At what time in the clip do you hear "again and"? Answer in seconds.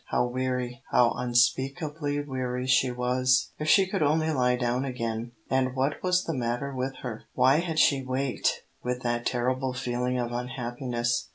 4.83-5.75